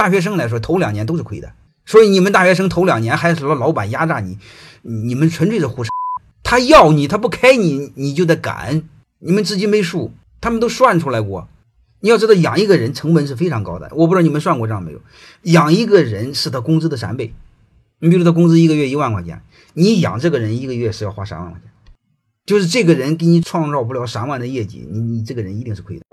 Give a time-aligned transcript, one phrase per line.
[0.00, 1.52] 大学生来说头两年都是亏的。
[1.84, 4.38] 所以你们大学生头两年还是说老板压榨你
[4.80, 5.90] 你们纯粹是胡扯
[6.42, 8.82] 他要你他不开你你就得赶。
[9.18, 11.48] 你们自己没数他们都算出来过。
[12.00, 13.90] 你要知道养一个人成本是非常高的。
[13.92, 15.02] 我不知道你们算过账没有。
[15.42, 17.34] 养一个人是他工资的三倍。
[17.98, 19.42] 你比如他工资一个月一万块钱
[19.74, 21.70] 你养这个人一个月是要花三万块钱。
[22.46, 26.09] 就是这个人给你创造不了三万的业绩你你这个人一定是亏的。